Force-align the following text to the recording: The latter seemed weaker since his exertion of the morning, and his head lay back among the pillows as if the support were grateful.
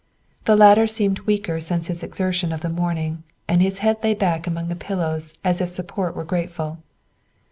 The 0.45 0.55
latter 0.55 0.87
seemed 0.87 1.19
weaker 1.29 1.59
since 1.59 1.85
his 1.85 2.01
exertion 2.01 2.51
of 2.51 2.61
the 2.61 2.69
morning, 2.69 3.21
and 3.47 3.61
his 3.61 3.77
head 3.85 3.97
lay 4.01 4.15
back 4.15 4.47
among 4.47 4.67
the 4.67 4.75
pillows 4.75 5.35
as 5.43 5.61
if 5.61 5.69
the 5.69 5.75
support 5.75 6.15
were 6.15 6.23
grateful. 6.25 6.79